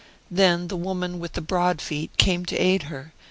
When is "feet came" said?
1.79-2.43